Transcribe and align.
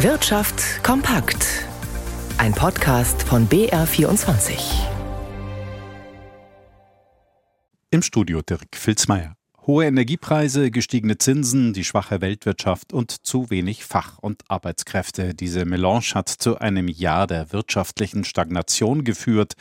Wirtschaft 0.00 0.84
kompakt. 0.84 1.64
Ein 2.36 2.52
Podcast 2.52 3.22
von 3.22 3.48
BR24. 3.48 4.58
Im 7.90 8.02
Studio 8.02 8.42
Dirk 8.42 8.76
Filzmeier. 8.76 9.36
Hohe 9.66 9.86
Energiepreise, 9.86 10.70
gestiegene 10.70 11.16
Zinsen, 11.16 11.72
die 11.72 11.82
schwache 11.82 12.20
Weltwirtschaft 12.20 12.92
und 12.92 13.26
zu 13.26 13.48
wenig 13.48 13.86
Fach- 13.86 14.18
und 14.18 14.42
Arbeitskräfte. 14.48 15.34
Diese 15.34 15.64
Melange 15.64 16.12
hat 16.14 16.28
zu 16.28 16.58
einem 16.58 16.88
Jahr 16.88 17.26
der 17.26 17.54
wirtschaftlichen 17.54 18.24
Stagnation 18.24 19.02
geführt. 19.02 19.54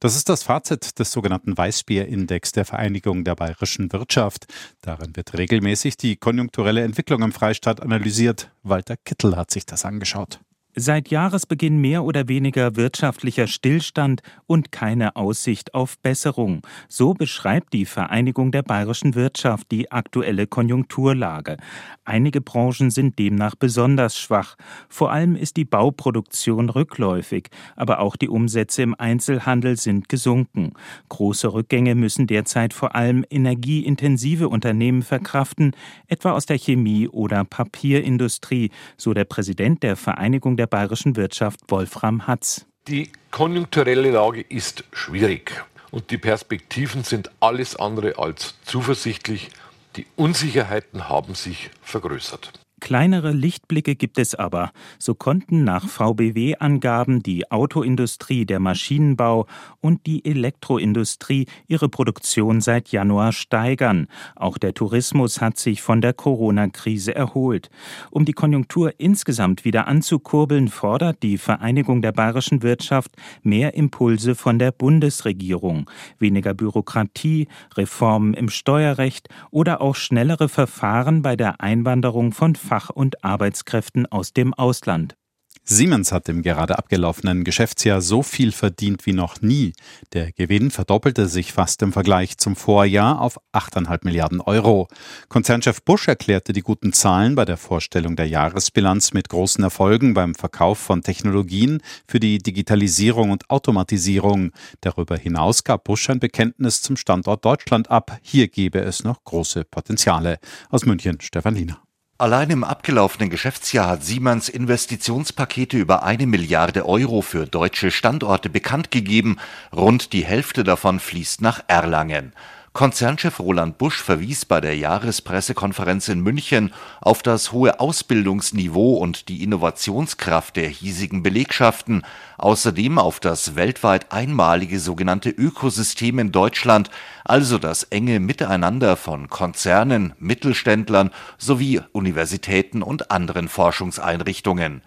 Das 0.00 0.14
ist 0.14 0.28
das 0.28 0.44
Fazit 0.44 0.98
des 0.98 1.10
sogenannten 1.10 1.56
Weißbier-Index 1.56 2.52
der 2.52 2.64
Vereinigung 2.64 3.24
der 3.24 3.34
bayerischen 3.34 3.92
Wirtschaft. 3.92 4.46
Darin 4.80 5.16
wird 5.16 5.36
regelmäßig 5.36 5.96
die 5.96 6.16
konjunkturelle 6.16 6.82
Entwicklung 6.82 7.22
im 7.22 7.32
Freistaat 7.32 7.82
analysiert. 7.82 8.50
Walter 8.62 8.96
Kittel 8.96 9.36
hat 9.36 9.50
sich 9.50 9.66
das 9.66 9.84
angeschaut. 9.84 10.40
Seit 10.80 11.08
Jahresbeginn 11.08 11.78
mehr 11.80 12.04
oder 12.04 12.28
weniger 12.28 12.76
wirtschaftlicher 12.76 13.48
Stillstand 13.48 14.22
und 14.46 14.70
keine 14.70 15.16
Aussicht 15.16 15.74
auf 15.74 15.98
Besserung. 15.98 16.62
So 16.88 17.14
beschreibt 17.14 17.72
die 17.72 17.84
Vereinigung 17.84 18.52
der 18.52 18.62
bayerischen 18.62 19.16
Wirtschaft 19.16 19.72
die 19.72 19.90
aktuelle 19.90 20.46
Konjunkturlage. 20.46 21.56
Einige 22.04 22.40
Branchen 22.40 22.92
sind 22.92 23.18
demnach 23.18 23.56
besonders 23.56 24.16
schwach. 24.16 24.54
Vor 24.88 25.10
allem 25.10 25.34
ist 25.34 25.56
die 25.56 25.64
Bauproduktion 25.64 26.70
rückläufig, 26.70 27.48
aber 27.74 27.98
auch 27.98 28.14
die 28.14 28.28
Umsätze 28.28 28.82
im 28.82 28.94
Einzelhandel 28.96 29.76
sind 29.76 30.08
gesunken. 30.08 30.74
Große 31.08 31.52
Rückgänge 31.52 31.96
müssen 31.96 32.28
derzeit 32.28 32.72
vor 32.72 32.94
allem 32.94 33.24
energieintensive 33.28 34.48
Unternehmen 34.48 35.02
verkraften, 35.02 35.72
etwa 36.06 36.34
aus 36.34 36.46
der 36.46 36.58
Chemie- 36.58 37.08
oder 37.08 37.44
Papierindustrie, 37.44 38.70
so 38.96 39.12
der 39.12 39.24
Präsident 39.24 39.82
der 39.82 39.96
Vereinigung 39.96 40.56
der 40.56 40.67
bayerischen 40.68 41.16
Wirtschaft 41.16 41.60
Wolfram 41.68 42.26
Hatz. 42.26 42.66
Die 42.86 43.10
konjunkturelle 43.30 44.10
Lage 44.10 44.40
ist 44.40 44.84
schwierig 44.92 45.64
und 45.90 46.10
die 46.10 46.18
Perspektiven 46.18 47.04
sind 47.04 47.30
alles 47.40 47.76
andere 47.76 48.18
als 48.18 48.54
zuversichtlich. 48.64 49.50
Die 49.96 50.06
Unsicherheiten 50.16 51.08
haben 51.08 51.34
sich 51.34 51.70
vergrößert. 51.82 52.52
Kleinere 52.88 53.32
Lichtblicke 53.32 53.96
gibt 53.96 54.18
es 54.18 54.34
aber. 54.34 54.72
So 54.98 55.14
konnten 55.14 55.62
nach 55.62 55.86
VBW-Angaben 55.86 57.22
die 57.22 57.50
Autoindustrie, 57.50 58.46
der 58.46 58.60
Maschinenbau 58.60 59.46
und 59.82 60.06
die 60.06 60.24
Elektroindustrie 60.24 61.48
ihre 61.66 61.90
Produktion 61.90 62.62
seit 62.62 62.88
Januar 62.88 63.32
steigern. 63.32 64.06
Auch 64.36 64.56
der 64.56 64.72
Tourismus 64.72 65.42
hat 65.42 65.58
sich 65.58 65.82
von 65.82 66.00
der 66.00 66.14
Corona-Krise 66.14 67.14
erholt. 67.14 67.68
Um 68.10 68.24
die 68.24 68.32
Konjunktur 68.32 68.94
insgesamt 68.96 69.66
wieder 69.66 69.86
anzukurbeln, 69.86 70.68
fordert 70.68 71.22
die 71.22 71.36
Vereinigung 71.36 72.00
der 72.00 72.12
bayerischen 72.12 72.62
Wirtschaft 72.62 73.10
mehr 73.42 73.74
Impulse 73.74 74.34
von 74.34 74.58
der 74.58 74.72
Bundesregierung. 74.72 75.90
Weniger 76.18 76.54
Bürokratie, 76.54 77.48
Reformen 77.76 78.32
im 78.32 78.48
Steuerrecht 78.48 79.28
oder 79.50 79.82
auch 79.82 79.94
schnellere 79.94 80.48
Verfahren 80.48 81.20
bei 81.20 81.36
der 81.36 81.60
Einwanderung 81.60 82.32
von 82.32 82.54
Fach- 82.78 82.90
und 82.90 83.24
Arbeitskräften 83.24 84.06
aus 84.06 84.32
dem 84.32 84.54
Ausland. 84.54 85.16
Siemens 85.64 86.12
hat 86.12 86.28
im 86.28 86.42
gerade 86.42 86.78
abgelaufenen 86.78 87.42
Geschäftsjahr 87.42 88.00
so 88.00 88.22
viel 88.22 88.52
verdient 88.52 89.04
wie 89.04 89.12
noch 89.12 89.42
nie. 89.42 89.72
Der 90.12 90.30
Gewinn 90.30 90.70
verdoppelte 90.70 91.26
sich 91.26 91.52
fast 91.52 91.82
im 91.82 91.92
Vergleich 91.92 92.38
zum 92.38 92.54
Vorjahr 92.54 93.20
auf 93.20 93.38
8,5 93.52 93.98
Milliarden 94.04 94.40
Euro. 94.40 94.86
Konzernchef 95.28 95.82
Busch 95.82 96.06
erklärte 96.06 96.52
die 96.52 96.62
guten 96.62 96.92
Zahlen 96.92 97.34
bei 97.34 97.44
der 97.44 97.56
Vorstellung 97.56 98.14
der 98.14 98.28
Jahresbilanz 98.28 99.12
mit 99.12 99.28
großen 99.28 99.64
Erfolgen 99.64 100.14
beim 100.14 100.36
Verkauf 100.36 100.78
von 100.78 101.02
Technologien 101.02 101.82
für 102.06 102.20
die 102.20 102.38
Digitalisierung 102.38 103.32
und 103.32 103.50
Automatisierung. 103.50 104.52
Darüber 104.82 105.18
hinaus 105.18 105.64
gab 105.64 105.82
Busch 105.82 106.08
ein 106.08 106.20
Bekenntnis 106.20 106.80
zum 106.80 106.96
Standort 106.96 107.44
Deutschland 107.44 107.90
ab. 107.90 108.18
Hier 108.22 108.46
gebe 108.46 108.78
es 108.78 109.02
noch 109.02 109.24
große 109.24 109.64
Potenziale. 109.64 110.38
Aus 110.70 110.86
München, 110.86 111.20
Stefan 111.20 111.56
Liener. 111.56 111.82
Allein 112.20 112.50
im 112.50 112.64
abgelaufenen 112.64 113.30
Geschäftsjahr 113.30 113.90
hat 113.90 114.04
Siemens 114.04 114.48
Investitionspakete 114.48 115.76
über 115.76 116.02
eine 116.02 116.26
Milliarde 116.26 116.84
Euro 116.84 117.22
für 117.22 117.46
deutsche 117.46 117.92
Standorte 117.92 118.50
bekannt 118.50 118.90
gegeben. 118.90 119.36
Rund 119.72 120.12
die 120.12 120.24
Hälfte 120.24 120.64
davon 120.64 120.98
fließt 120.98 121.42
nach 121.42 121.62
Erlangen. 121.68 122.32
Konzernchef 122.78 123.40
Roland 123.40 123.76
Busch 123.76 124.00
verwies 124.00 124.44
bei 124.44 124.60
der 124.60 124.76
Jahrespressekonferenz 124.76 126.06
in 126.06 126.20
München 126.20 126.72
auf 127.00 127.24
das 127.24 127.50
hohe 127.50 127.80
Ausbildungsniveau 127.80 128.98
und 128.98 129.28
die 129.28 129.42
Innovationskraft 129.42 130.54
der 130.54 130.68
hiesigen 130.68 131.24
Belegschaften, 131.24 132.02
außerdem 132.36 133.00
auf 133.00 133.18
das 133.18 133.56
weltweit 133.56 134.12
einmalige 134.12 134.78
sogenannte 134.78 135.30
Ökosystem 135.30 136.20
in 136.20 136.30
Deutschland, 136.30 136.88
also 137.24 137.58
das 137.58 137.82
enge 137.82 138.20
Miteinander 138.20 138.96
von 138.96 139.28
Konzernen, 139.28 140.14
Mittelständlern 140.20 141.10
sowie 141.36 141.80
Universitäten 141.90 142.84
und 142.84 143.10
anderen 143.10 143.48
Forschungseinrichtungen. 143.48 144.82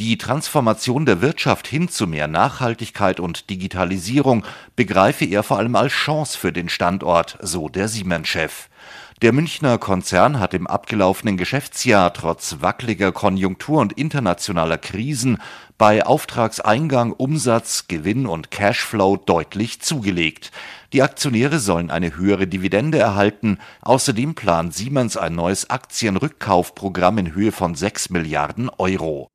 Die 0.00 0.16
Transformation 0.16 1.04
der 1.04 1.20
Wirtschaft 1.20 1.68
hin 1.68 1.88
zu 1.88 2.06
mehr 2.06 2.26
Nachhaltigkeit 2.26 3.20
und 3.20 3.50
Digitalisierung 3.50 4.42
begreife 4.74 5.26
er 5.26 5.42
vor 5.42 5.58
allem 5.58 5.76
als 5.76 5.92
Chance 5.92 6.38
für 6.38 6.50
den 6.50 6.70
Standort, 6.70 7.31
so 7.40 7.68
der 7.68 7.88
Siemens-Chef. 7.88 8.68
Der 9.22 9.32
Münchner 9.32 9.78
Konzern 9.78 10.40
hat 10.40 10.52
im 10.52 10.66
abgelaufenen 10.66 11.36
Geschäftsjahr 11.36 12.12
trotz 12.12 12.56
wackeliger 12.58 13.12
Konjunktur 13.12 13.80
und 13.80 13.92
internationaler 13.92 14.78
Krisen 14.78 15.38
bei 15.78 16.04
Auftragseingang, 16.04 17.12
Umsatz, 17.12 17.86
Gewinn 17.86 18.26
und 18.26 18.50
Cashflow 18.50 19.16
deutlich 19.16 19.80
zugelegt. 19.80 20.50
Die 20.92 21.02
Aktionäre 21.02 21.60
sollen 21.60 21.90
eine 21.92 22.16
höhere 22.16 22.48
Dividende 22.48 22.98
erhalten. 22.98 23.58
Außerdem 23.82 24.34
plant 24.34 24.74
Siemens 24.74 25.16
ein 25.16 25.36
neues 25.36 25.70
Aktienrückkaufprogramm 25.70 27.18
in 27.18 27.34
Höhe 27.34 27.52
von 27.52 27.76
6 27.76 28.10
Milliarden 28.10 28.70
Euro. 28.70 29.28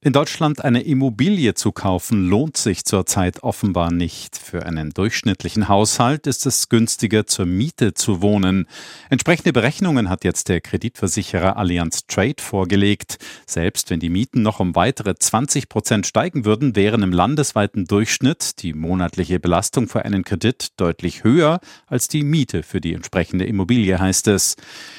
In 0.00 0.12
Deutschland 0.12 0.64
eine 0.64 0.82
Immobilie 0.82 1.54
zu 1.54 1.72
kaufen 1.72 2.28
lohnt 2.28 2.56
sich 2.56 2.84
zurzeit 2.84 3.42
offenbar 3.42 3.90
nicht. 3.90 4.38
Für 4.38 4.64
einen 4.64 4.90
durchschnittlichen 4.90 5.66
Haushalt 5.66 6.28
ist 6.28 6.46
es 6.46 6.68
günstiger 6.68 7.26
zur 7.26 7.46
Miete 7.46 7.94
zu 7.94 8.22
wohnen. 8.22 8.68
Entsprechende 9.10 9.52
Berechnungen 9.52 10.08
hat 10.08 10.22
jetzt 10.22 10.50
der 10.50 10.60
Kreditversicherer 10.60 11.56
Allianz 11.56 12.06
Trade 12.06 12.36
vorgelegt. 12.38 13.18
Selbst 13.44 13.90
wenn 13.90 13.98
die 13.98 14.08
Mieten 14.08 14.42
noch 14.42 14.60
um 14.60 14.76
weitere 14.76 15.16
20 15.16 15.68
Prozent 15.68 16.06
steigen 16.06 16.44
würden, 16.44 16.76
wären 16.76 17.02
im 17.02 17.10
landesweiten 17.10 17.84
Durchschnitt 17.84 18.62
die 18.62 18.74
monatliche 18.74 19.40
Belastung 19.40 19.88
für 19.88 20.04
einen 20.04 20.22
Kredit 20.22 20.68
deutlich 20.76 21.24
höher 21.24 21.58
als 21.88 22.06
die 22.06 22.22
Miete 22.22 22.62
für 22.62 22.80
die 22.80 22.94
entsprechende 22.94 23.46
Immobilie, 23.46 23.98
heißt 23.98 24.28
es. 24.28 24.54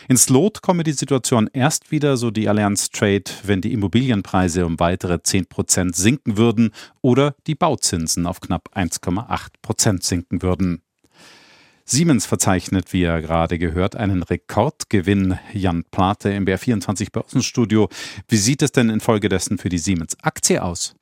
Ins 0.10 0.28
Lot 0.28 0.62
komme 0.62 0.84
die 0.84 0.92
Situation 0.92 1.50
erst 1.54 1.90
wieder, 1.90 2.18
so 2.18 2.31
die 2.31 2.50
Allianz 2.50 2.90
Trade, 2.90 3.24
wenn 3.44 3.62
die 3.62 3.72
Immobilienpreise 3.72 4.66
um 4.66 4.78
weitere 4.78 4.88
10 4.97 5.47
Prozent 5.47 5.95
sinken 5.95 6.38
würden 6.38 6.72
oder 7.01 7.35
die 7.47 7.55
Bauzinsen 7.55 8.25
auf 8.25 8.41
knapp 8.41 8.69
1,8 8.75 9.50
Prozent 9.61 10.03
sinken 10.03 10.41
würden. 10.41 10.81
Siemens 11.85 12.27
verzeichnet, 12.27 12.94
wie 12.94 13.01
er 13.01 13.19
gerade 13.19 13.57
gehört, 13.57 13.95
einen 13.95 14.22
Rekordgewinn. 14.22 15.39
Jan 15.53 15.83
Plate 15.89 16.29
im 16.29 16.45
BR24 16.45 17.11
Börsenstudio. 17.11 17.89
Wie 18.27 18.38
sieht 18.38 18.61
es 18.61 18.72
denn 18.72 18.91
infolgedessen 18.91 19.57
für 19.57 19.69
die 19.69 19.79
Siemens-Aktie 19.79 20.61
aus? 20.61 20.94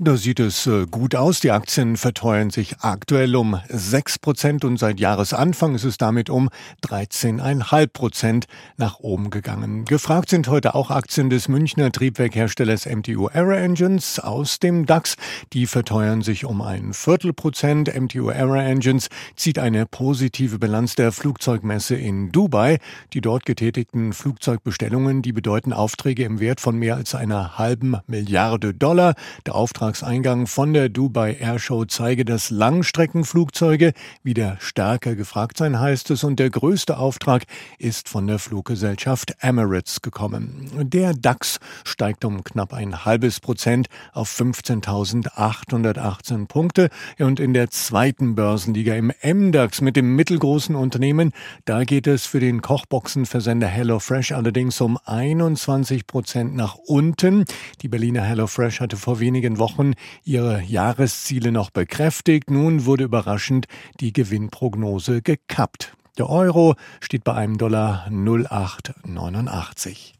Da 0.00 0.16
sieht 0.16 0.40
es 0.40 0.66
äh, 0.66 0.86
gut 0.90 1.14
aus. 1.14 1.38
Die 1.38 1.52
Aktien 1.52 1.96
verteuern 1.96 2.50
sich 2.50 2.80
aktuell 2.80 3.36
um 3.36 3.60
6 3.68 4.18
Prozent 4.18 4.64
und 4.64 4.76
seit 4.76 4.98
Jahresanfang 4.98 5.76
ist 5.76 5.84
es 5.84 5.98
damit 5.98 6.30
um 6.30 6.50
13,5 6.84 7.86
Prozent 7.92 8.46
nach 8.76 8.98
oben 8.98 9.30
gegangen. 9.30 9.84
Gefragt 9.84 10.30
sind 10.30 10.48
heute 10.48 10.74
auch 10.74 10.90
Aktien 10.90 11.30
des 11.30 11.46
Münchner 11.46 11.92
Triebwerkherstellers 11.92 12.86
MTU 12.86 13.28
Aero 13.28 13.52
Engines 13.52 14.18
aus 14.18 14.58
dem 14.58 14.84
DAX. 14.84 15.14
Die 15.52 15.64
verteuern 15.68 16.22
sich 16.22 16.44
um 16.44 16.60
ein 16.60 16.92
Viertel 16.92 17.32
Prozent. 17.32 17.88
MTU 17.94 18.30
Aero 18.30 18.56
Engines 18.56 19.06
zieht 19.36 19.60
eine 19.60 19.86
positive 19.86 20.58
Bilanz 20.58 20.96
der 20.96 21.12
Flugzeugmesse 21.12 21.94
in 21.94 22.32
Dubai. 22.32 22.78
Die 23.12 23.20
dort 23.20 23.46
getätigten 23.46 24.12
Flugzeugbestellungen, 24.12 25.22
die 25.22 25.32
bedeuten 25.32 25.72
Aufträge 25.72 26.24
im 26.24 26.40
Wert 26.40 26.60
von 26.60 26.76
mehr 26.76 26.96
als 26.96 27.14
einer 27.14 27.58
halben 27.58 27.98
Milliarde 28.08 28.74
Dollar. 28.74 29.14
Der 29.46 29.54
Auftrag 29.54 29.83
Auftragseingang 29.84 30.46
von 30.46 30.72
der 30.72 30.88
Dubai 30.88 31.36
Airshow 31.38 31.84
zeige, 31.84 32.24
dass 32.24 32.48
Langstreckenflugzeuge 32.48 33.92
wieder 34.22 34.56
stärker 34.58 35.14
gefragt 35.14 35.58
sein, 35.58 35.78
heißt 35.78 36.10
es, 36.10 36.24
und 36.24 36.38
der 36.38 36.48
größte 36.48 36.96
Auftrag 36.96 37.44
ist 37.78 38.08
von 38.08 38.26
der 38.26 38.38
Fluggesellschaft 38.38 39.36
Emirates 39.40 40.00
gekommen. 40.00 40.70
Der 40.84 41.12
DAX 41.12 41.60
steigt 41.84 42.24
um 42.24 42.44
knapp 42.44 42.72
ein 42.72 43.04
halbes 43.04 43.40
Prozent 43.40 43.88
auf 44.14 44.34
15.818 44.34 46.46
Punkte 46.46 46.88
und 47.18 47.38
in 47.38 47.52
der 47.52 47.68
zweiten 47.68 48.34
Börsenliga 48.34 48.94
im 48.94 49.12
MDAX 49.22 49.82
mit 49.82 49.96
dem 49.96 50.16
mittelgroßen 50.16 50.76
Unternehmen, 50.76 51.32
da 51.66 51.84
geht 51.84 52.06
es 52.06 52.24
für 52.24 52.40
den 52.40 52.62
Kochboxenversender 52.62 53.66
HelloFresh 53.66 54.32
allerdings 54.32 54.80
um 54.80 54.98
21 55.04 56.06
Prozent 56.06 56.56
nach 56.56 56.76
unten. 56.76 57.44
Die 57.82 57.88
Berliner 57.88 58.22
HelloFresh 58.22 58.80
hatte 58.80 58.96
vor 58.96 59.20
wenigen 59.20 59.58
Wochen 59.74 59.94
ihre 60.24 60.62
Jahresziele 60.62 61.50
noch 61.50 61.70
bekräftigt. 61.70 62.48
Nun 62.50 62.84
wurde 62.84 63.02
überraschend 63.04 63.66
die 64.00 64.12
Gewinnprognose 64.12 65.20
gekappt. 65.20 65.96
Der 66.16 66.30
Euro 66.30 66.76
steht 67.00 67.24
bei 67.24 67.34
einem 67.34 67.58
Dollar 67.58 68.08
0,889. 68.08 70.13